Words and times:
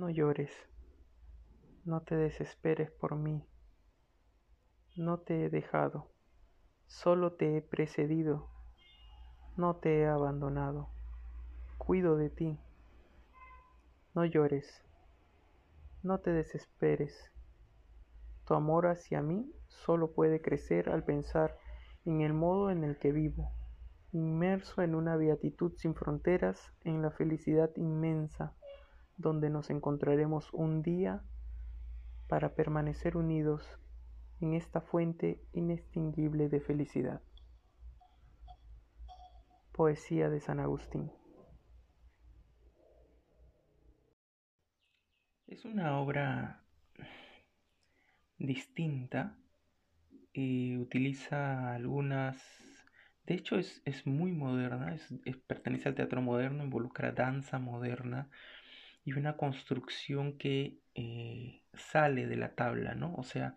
No 0.00 0.08
llores, 0.08 0.50
no 1.84 2.00
te 2.00 2.16
desesperes 2.16 2.90
por 2.90 3.16
mí, 3.16 3.44
no 4.96 5.18
te 5.18 5.44
he 5.44 5.50
dejado, 5.50 6.10
solo 6.86 7.34
te 7.34 7.58
he 7.58 7.60
precedido, 7.60 8.48
no 9.58 9.76
te 9.76 10.00
he 10.00 10.06
abandonado, 10.06 10.88
cuido 11.76 12.16
de 12.16 12.30
ti. 12.30 12.58
No 14.14 14.24
llores, 14.24 14.82
no 16.02 16.20
te 16.20 16.30
desesperes. 16.30 17.30
Tu 18.46 18.54
amor 18.54 18.86
hacia 18.86 19.20
mí 19.20 19.52
solo 19.68 20.12
puede 20.12 20.40
crecer 20.40 20.88
al 20.88 21.04
pensar 21.04 21.58
en 22.06 22.22
el 22.22 22.32
modo 22.32 22.70
en 22.70 22.84
el 22.84 22.98
que 22.98 23.12
vivo, 23.12 23.52
inmerso 24.12 24.80
en 24.80 24.94
una 24.94 25.16
beatitud 25.16 25.74
sin 25.76 25.94
fronteras, 25.94 26.72
en 26.84 27.02
la 27.02 27.10
felicidad 27.10 27.70
inmensa, 27.76 28.56
donde 29.20 29.50
nos 29.50 29.70
encontraremos 29.70 30.52
un 30.52 30.82
día 30.82 31.22
para 32.28 32.54
permanecer 32.54 33.16
unidos 33.16 33.78
en 34.40 34.54
esta 34.54 34.80
fuente 34.80 35.42
inextinguible 35.52 36.48
de 36.48 36.60
felicidad. 36.60 37.20
Poesía 39.72 40.30
de 40.30 40.40
San 40.40 40.60
Agustín. 40.60 41.12
Es 45.46 45.64
una 45.64 45.98
obra 45.98 46.64
distinta 48.38 49.36
y 50.32 50.76
utiliza 50.76 51.74
algunas... 51.74 52.40
De 53.24 53.34
hecho 53.34 53.56
es, 53.56 54.06
muy 54.06 54.32
moderna, 54.32 54.96
pertenece 55.46 55.88
al 55.88 55.94
teatro 55.94 56.22
moderno, 56.22 56.64
involucra 56.64 57.12
danza 57.12 57.58
moderna 57.58 58.28
y 59.04 59.12
una 59.12 59.36
construcción 59.36 60.36
que 60.38 60.78
eh, 60.94 61.62
sale 61.74 62.26
de 62.26 62.36
la 62.36 62.54
tabla, 62.54 62.94
¿no? 62.94 63.14
O 63.14 63.22
sea, 63.22 63.54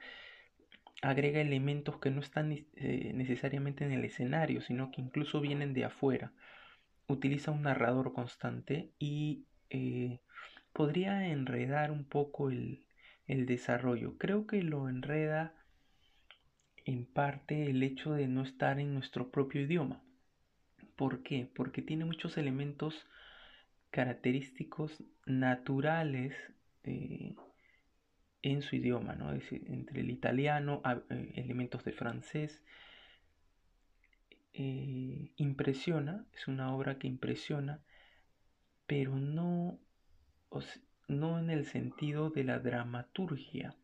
agrega 1.02 1.42
elementos 1.42 2.00
que 2.00 2.12
no 2.12 2.22
están 2.22 2.52
eh, 2.52 3.12
necesariamente 3.14 3.84
en 3.84 3.92
el 3.92 4.06
escenario, 4.06 4.62
sino 4.62 4.92
que 4.92 5.02
incluso 5.02 5.42
vienen 5.42 5.74
de 5.74 5.86
afuera. 5.86 6.32
Utiliza 7.08 7.52
un 7.52 7.64
narrador 7.64 8.14
constante 8.14 8.92
y 9.00 9.46
eh, 9.70 10.20
podría 10.72 11.28
enredar 11.28 11.92
un 11.92 12.06
poco 12.06 12.50
el, 12.50 12.86
el 13.28 13.46
desarrollo. 13.46 14.18
Creo 14.18 14.48
que 14.48 14.64
lo 14.64 14.88
enreda 14.88 15.54
en 16.86 17.06
parte 17.06 17.70
el 17.70 17.84
hecho 17.84 18.14
de 18.14 18.28
no 18.28 18.44
estar 18.44 18.80
en 18.80 18.94
nuestro 18.94 19.30
propio 19.32 19.62
idioma. 19.62 20.02
¿Por 20.96 21.24
qué? 21.24 21.50
Porque 21.54 21.82
tiene 21.82 22.06
muchos 22.06 22.38
elementos 22.38 23.06
característicos 23.94 25.04
naturales 25.28 26.34
eh, 26.84 27.36
en 28.42 28.64
su 28.64 28.76
idioma, 28.76 29.14
¿no? 29.14 29.32
Es 29.34 29.52
entre 29.52 30.02
el 30.02 30.10
italiano, 30.10 30.82
eh, 31.12 31.32
elementos 31.36 31.84
de 31.86 31.92
francés. 31.92 32.64
Eh, 34.54 35.32
impresiona, 35.38 36.26
es 36.34 36.48
una 36.48 36.74
obra 36.74 36.98
que 36.98 37.08
impresiona, 37.08 37.82
pero 38.88 39.16
no, 39.16 39.80
no 41.08 41.38
en 41.38 41.52
el 41.52 41.66
sentido 41.66 42.32
de 42.32 42.46
la 42.46 42.58
dramaturgia, 42.58 43.76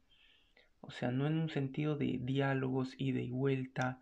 o 0.82 0.90
sea, 0.90 1.12
no 1.12 1.28
en 1.28 1.38
un 1.38 1.50
sentido 1.50 1.96
de 1.96 2.18
diálogos, 2.20 2.96
ida 2.98 3.22
y 3.22 3.30
vuelta, 3.30 4.02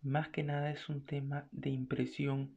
más 0.00 0.28
que 0.28 0.42
nada 0.42 0.70
es 0.70 0.88
un 0.88 1.04
tema 1.04 1.48
de 1.52 1.68
impresión 1.68 2.56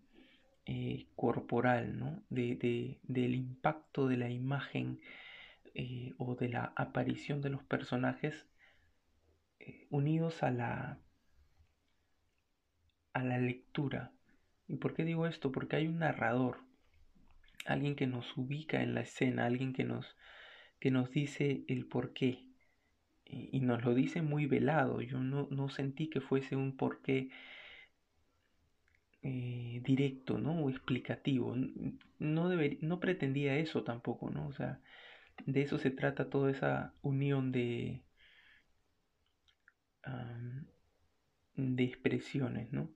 eh, 0.69 1.07
corporal, 1.15 1.97
¿no? 1.97 2.21
De, 2.29 2.99
del 3.03 3.35
impacto 3.35 4.09
de 4.09 4.17
la 4.17 4.29
imagen 4.29 4.99
eh, 5.73 6.13
o 6.17 6.35
de 6.35 6.49
la 6.49 6.73
aparición 6.75 7.41
de 7.41 7.49
los 7.49 7.63
personajes 7.63 8.45
eh, 9.59 9.87
unidos 9.89 10.43
a 10.43 10.51
la, 10.51 10.99
a 13.13 13.23
la 13.23 13.37
lectura. 13.37 14.11
¿Y 14.67 14.75
por 14.75 14.93
qué 14.93 15.05
digo 15.05 15.25
esto? 15.25 15.53
Porque 15.53 15.77
hay 15.77 15.87
un 15.87 15.99
narrador, 15.99 16.59
alguien 17.65 17.95
que 17.95 18.07
nos 18.07 18.35
ubica 18.35 18.83
en 18.83 18.93
la 18.93 19.01
escena, 19.01 19.45
alguien 19.45 19.71
que 19.71 19.85
nos, 19.85 20.17
que 20.81 20.91
nos 20.91 21.09
dice 21.11 21.63
el 21.69 21.85
porqué. 21.85 22.43
Y, 23.23 23.61
nos 23.61 23.85
lo 23.85 23.93
dice 23.93 24.21
muy 24.21 24.47
velado. 24.47 25.01
Yo 25.01 25.19
no, 25.19 25.47
no 25.49 25.69
sentí 25.69 26.09
que 26.09 26.19
fuese 26.19 26.57
un 26.57 26.75
porqué 26.75 27.29
directo, 29.87 30.37
¿no? 30.37 30.51
O 30.63 30.69
explicativo. 30.69 31.55
No, 32.19 32.49
no 32.81 32.99
pretendía 32.99 33.57
eso 33.57 33.83
tampoco, 33.83 34.29
¿no? 34.29 34.47
O 34.47 34.53
sea, 34.53 34.81
de 35.45 35.61
eso 35.61 35.79
se 35.79 35.91
trata 35.91 36.29
toda 36.29 36.51
esa 36.51 36.93
unión 37.01 37.51
de, 37.53 38.03
de 41.55 41.83
expresiones, 41.83 42.71
¿no? 42.73 42.93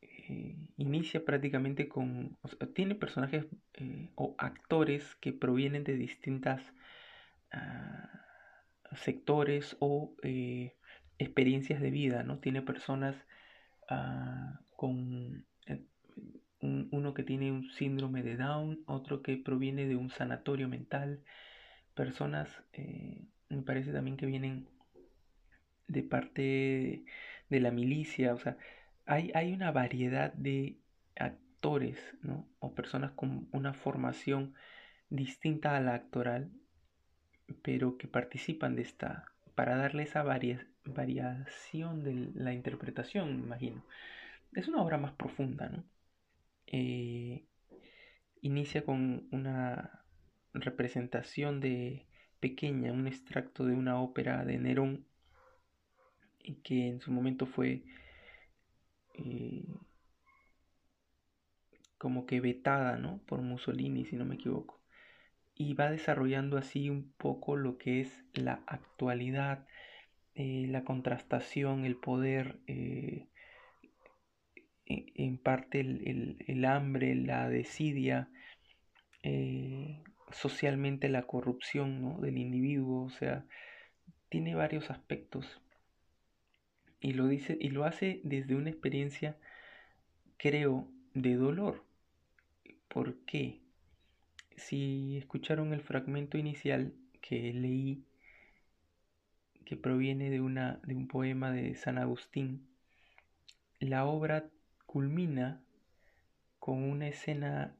Eh, 0.00 0.56
inicia 0.76 1.24
prácticamente 1.24 1.88
con, 1.88 2.38
tiene 2.74 2.94
personajes 2.94 3.46
eh, 3.74 4.10
o 4.14 4.36
actores 4.38 5.16
que 5.16 5.32
provienen 5.32 5.82
de 5.84 5.96
distintas 5.96 6.62
ah, 7.52 8.08
sectores 8.94 9.76
o 9.80 10.14
experiencias 11.18 11.80
de 11.80 11.90
vida, 11.90 12.22
¿no? 12.22 12.38
Tiene 12.38 12.62
personas 12.62 13.16
ah, 13.88 14.60
con 14.76 15.46
uno 16.60 17.14
que 17.14 17.22
tiene 17.24 17.50
un 17.50 17.70
síndrome 17.70 18.22
de 18.22 18.36
Down, 18.36 18.82
otro 18.86 19.22
que 19.22 19.36
proviene 19.36 19.86
de 19.86 19.96
un 19.96 20.10
sanatorio 20.10 20.68
mental, 20.68 21.22
personas, 21.94 22.48
eh, 22.72 23.26
me 23.48 23.62
parece 23.62 23.92
también 23.92 24.16
que 24.16 24.26
vienen 24.26 24.68
de 25.88 26.02
parte 26.02 27.04
de 27.50 27.60
la 27.60 27.70
milicia, 27.70 28.34
o 28.34 28.38
sea, 28.38 28.56
hay, 29.06 29.30
hay 29.34 29.52
una 29.52 29.72
variedad 29.72 30.32
de 30.34 30.78
actores, 31.16 31.98
¿no? 32.22 32.48
O 32.60 32.74
personas 32.74 33.12
con 33.12 33.48
una 33.52 33.74
formación 33.74 34.54
distinta 35.10 35.76
a 35.76 35.80
la 35.80 35.94
actoral, 35.94 36.50
pero 37.62 37.98
que 37.98 38.08
participan 38.08 38.76
de 38.76 38.82
esta, 38.82 39.26
para 39.54 39.76
darle 39.76 40.04
esa 40.04 40.22
variación 40.22 42.04
de 42.04 42.30
la 42.34 42.54
interpretación, 42.54 43.36
me 43.36 43.46
imagino. 43.46 43.84
Es 44.52 44.68
una 44.68 44.82
obra 44.82 44.98
más 44.98 45.12
profunda, 45.12 45.68
¿no? 45.68 45.84
Eh, 46.72 47.44
inicia 48.40 48.84
con 48.84 49.28
una 49.30 50.04
representación 50.54 51.60
de 51.60 52.06
pequeña, 52.40 52.92
un 52.92 53.06
extracto 53.06 53.64
de 53.64 53.74
una 53.74 54.00
ópera 54.00 54.44
de 54.44 54.58
Nerón 54.58 55.06
que 56.64 56.88
en 56.88 57.00
su 57.00 57.12
momento 57.12 57.46
fue 57.46 57.84
eh, 59.14 59.64
como 61.98 62.26
que 62.26 62.40
vetada 62.40 62.96
¿no? 62.96 63.20
por 63.26 63.42
Mussolini, 63.42 64.04
si 64.04 64.16
no 64.16 64.24
me 64.24 64.34
equivoco. 64.34 64.80
Y 65.54 65.74
va 65.74 65.90
desarrollando 65.90 66.56
así 66.56 66.90
un 66.90 67.12
poco 67.12 67.56
lo 67.56 67.78
que 67.78 68.00
es 68.00 68.24
la 68.32 68.64
actualidad, 68.66 69.66
eh, 70.34 70.66
la 70.68 70.82
contrastación, 70.82 71.84
el 71.84 71.96
poder 71.96 72.58
en 74.86 75.38
parte 75.38 75.80
el, 75.80 76.64
hambre, 76.64 77.14
la 77.14 77.48
desidia, 77.48 78.28
eh, 79.22 80.02
socialmente 80.30 81.08
la 81.08 81.22
corrupción 81.22 82.20
del 82.20 82.38
individuo, 82.38 83.04
o 83.04 83.10
sea, 83.10 83.44
tiene 84.28 84.54
varios 84.54 84.90
aspectos. 84.90 85.60
Y 87.00 87.14
lo 87.14 87.26
dice, 87.26 87.56
y 87.60 87.70
lo 87.70 87.84
hace 87.84 88.20
desde 88.24 88.54
una 88.54 88.70
experiencia, 88.70 89.36
creo, 90.36 90.88
de 91.14 91.34
dolor. 91.34 91.84
¿Por 92.88 93.16
qué? 93.24 93.60
Si 94.56 95.16
escucharon 95.16 95.72
el 95.72 95.80
fragmento 95.80 96.38
inicial 96.38 96.94
que 97.20 97.52
leí, 97.52 98.04
que 99.64 99.76
proviene 99.76 100.30
de, 100.30 100.40
una, 100.40 100.80
de 100.84 100.94
un 100.94 101.08
poema 101.08 101.50
de 101.50 101.74
San 101.74 101.98
Agustín, 101.98 102.68
la 103.80 104.04
obra 104.04 104.48
culmina 104.92 105.58
con 106.58 106.82
una 106.82 107.08
escena 107.08 107.74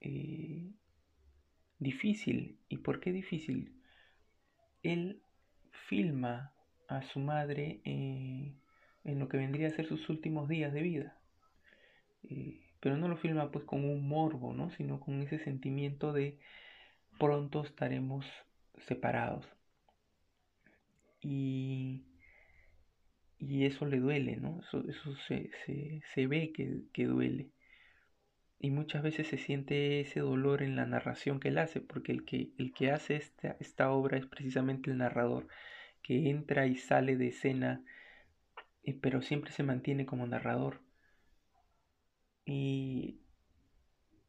eh, 0.00 0.72
difícil. 1.78 2.56
¿Y 2.70 2.78
por 2.78 2.98
qué 2.98 3.12
difícil? 3.12 3.74
Él 4.82 5.20
filma 5.86 6.54
a 6.88 7.02
su 7.02 7.18
madre 7.18 7.82
eh, 7.84 8.54
en 9.04 9.18
lo 9.18 9.28
que 9.28 9.36
vendría 9.36 9.68
a 9.68 9.72
ser 9.72 9.86
sus 9.86 10.08
últimos 10.08 10.48
días 10.48 10.72
de 10.72 10.80
vida. 10.80 11.18
Eh, 12.22 12.58
pero 12.80 12.96
no 12.96 13.06
lo 13.06 13.18
filma 13.18 13.52
pues 13.52 13.66
con 13.66 13.84
un 13.84 14.08
morbo, 14.08 14.54
¿no? 14.54 14.70
sino 14.70 14.98
con 14.98 15.20
ese 15.20 15.38
sentimiento 15.38 16.14
de 16.14 16.38
pronto 17.18 17.64
estaremos 17.64 18.24
separados. 18.88 19.44
Y 21.20 22.06
y 23.38 23.66
eso 23.66 23.86
le 23.86 24.00
duele, 24.00 24.36
¿no? 24.36 24.60
Eso, 24.60 24.84
eso 24.88 25.14
se, 25.28 25.50
se, 26.14 26.26
ve 26.26 26.52
que, 26.52 26.82
que, 26.92 27.06
duele. 27.06 27.50
y 28.58 28.70
muchas 28.70 29.02
veces 29.02 29.28
se 29.28 29.38
siente 29.38 30.00
ese 30.00 30.20
dolor 30.20 30.62
en 30.62 30.76
la 30.76 30.86
narración 30.86 31.40
que 31.40 31.48
él 31.48 31.58
hace, 31.58 31.80
porque 31.80 32.12
el 32.12 32.24
que, 32.24 32.50
el 32.58 32.72
que 32.72 32.90
hace 32.90 33.16
esta, 33.16 33.56
esta 33.60 33.90
obra 33.92 34.18
es 34.18 34.26
precisamente 34.26 34.90
el 34.90 34.98
narrador, 34.98 35.48
que 36.02 36.30
entra 36.30 36.66
y 36.66 36.76
sale 36.76 37.16
de 37.16 37.28
escena, 37.28 37.82
pero 39.02 39.22
siempre 39.22 39.52
se 39.52 39.62
mantiene 39.62 40.06
como 40.06 40.26
narrador. 40.26 40.80
Y 42.44 43.18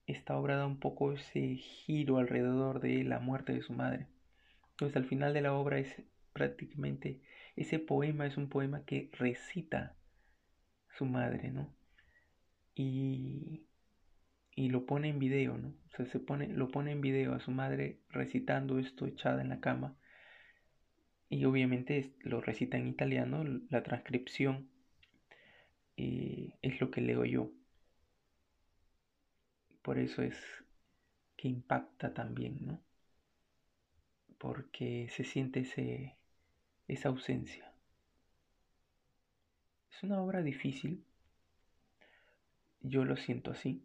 esta 0.07 0.38
obra 0.38 0.56
da 0.57 0.65
un 0.65 0.80
poco 0.80 1.13
ese 1.13 1.56
giro 1.57 2.18
alrededor 2.18 2.80
de 2.81 3.04
la 3.04 3.19
muerte 3.19 3.54
de 3.54 3.62
su 3.62 3.74
madre. 3.74 4.07
Entonces 4.71 4.98
al 4.98 5.06
final 5.06 5.33
de 5.33 5.42
la 5.42 5.54
obra 5.54 5.80
es 5.80 6.01
prácticamente 6.37 7.21
ese 7.55 7.79
poema 7.79 8.27
es 8.27 8.37
un 8.37 8.49
poema 8.49 8.85
que 8.85 9.09
recita 9.13 9.95
su 10.97 11.05
madre, 11.05 11.51
¿no? 11.51 11.73
Y 12.75 13.67
y 14.57 14.69
lo 14.69 14.87
pone 14.87 15.09
en 15.09 15.19
video, 15.19 15.55
¿no? 15.55 15.67
O 15.69 15.95
sea, 15.95 16.07
se 16.07 16.19
pone, 16.19 16.47
lo 16.47 16.69
pone 16.69 16.91
en 16.91 16.99
video 16.99 17.35
a 17.35 17.39
su 17.39 17.51
madre 17.51 17.99
recitando 18.09 18.79
esto 18.79 19.05
echada 19.05 19.39
en 19.41 19.49
la 19.49 19.59
cama. 19.59 19.95
Y 21.29 21.45
obviamente 21.45 22.15
lo 22.21 22.41
recita 22.41 22.75
en 22.77 22.87
italiano, 22.87 23.43
la 23.69 23.83
transcripción 23.83 24.67
eh, 25.95 26.55
es 26.63 26.81
lo 26.81 26.89
que 26.89 27.01
leo 27.01 27.23
yo. 27.23 27.51
Por 29.83 29.99
eso 29.99 30.23
es 30.23 30.35
que 31.35 31.47
impacta 31.47 32.15
también, 32.15 32.57
¿no? 32.65 32.81
Porque 34.39 35.07
se 35.11 35.23
siente 35.23 35.59
ese, 35.59 36.17
esa 36.87 37.09
ausencia. 37.09 37.71
Es 39.91 40.03
una 40.03 40.21
obra 40.21 40.41
difícil, 40.41 41.03
yo 42.81 43.03
lo 43.03 43.17
siento 43.17 43.51
así 43.51 43.83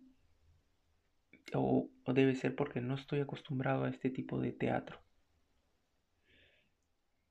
o, 1.55 1.91
debe 2.07 2.35
ser 2.35 2.55
porque 2.55 2.81
no 2.81 2.95
estoy 2.95 3.21
acostumbrado 3.21 3.85
a 3.85 3.91
este 3.91 4.11
tipo 4.11 4.41
de 4.41 4.53
teatro. 4.53 5.01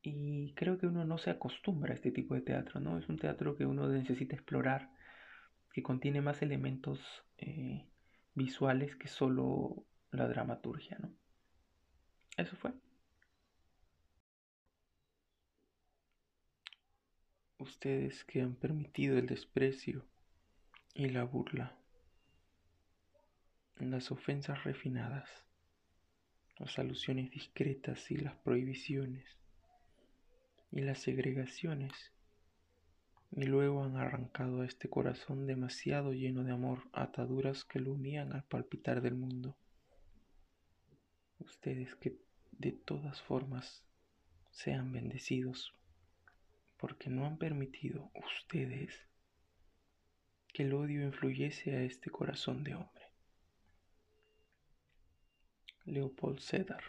Y 0.03 0.53
creo 0.55 0.77
que 0.79 0.87
uno 0.87 1.05
no 1.05 1.17
se 1.17 1.29
acostumbra 1.29 1.91
a 1.91 1.95
este 1.95 2.11
tipo 2.11 2.33
de 2.33 2.41
teatro, 2.41 2.79
¿no? 2.79 2.97
Es 2.97 3.07
un 3.07 3.17
teatro 3.17 3.55
que 3.55 3.65
uno 3.65 3.87
necesita 3.87 4.35
explorar, 4.35 4.89
que 5.73 5.83
contiene 5.83 6.21
más 6.21 6.41
elementos 6.41 6.99
eh, 7.37 7.87
visuales 8.33 8.95
que 8.95 9.07
solo 9.07 9.85
la 10.11 10.27
dramaturgia, 10.27 10.97
¿no? 10.99 11.13
Eso 12.37 12.55
fue. 12.55 12.71
Ustedes 17.61 18.23
que 18.23 18.41
han 18.41 18.55
permitido 18.55 19.19
el 19.19 19.27
desprecio 19.27 20.03
y 20.95 21.09
la 21.09 21.23
burla 21.25 21.77
las 23.77 24.11
ofensas 24.11 24.63
refinadas, 24.63 25.29
las 26.57 26.79
alusiones 26.79 27.29
discretas 27.29 28.09
y 28.09 28.17
las 28.17 28.35
prohibiciones 28.37 29.37
y 30.71 30.81
las 30.81 30.97
segregaciones, 30.97 31.91
y 33.31 33.43
luego 33.43 33.83
han 33.83 33.95
arrancado 33.95 34.61
a 34.61 34.65
este 34.65 34.89
corazón 34.89 35.45
demasiado 35.45 36.13
lleno 36.13 36.43
de 36.43 36.53
amor 36.53 36.89
ataduras 36.93 37.63
que 37.63 37.79
lo 37.79 37.93
unían 37.93 38.33
al 38.33 38.43
palpitar 38.43 39.01
del 39.01 39.13
mundo. 39.13 39.55
Ustedes 41.37 41.93
que 41.93 42.17
de 42.53 42.71
todas 42.71 43.21
formas 43.21 43.83
sean 44.49 44.91
bendecidos, 44.91 45.75
porque 46.81 47.11
no 47.11 47.27
han 47.27 47.37
permitido 47.37 48.11
ustedes 48.15 48.91
que 50.51 50.63
el 50.63 50.73
odio 50.73 51.03
influyese 51.03 51.75
a 51.77 51.83
este 51.83 52.09
corazón 52.09 52.63
de 52.63 52.73
hombre. 52.73 53.05
Leopold 55.85 56.39
Sedar. 56.39 56.83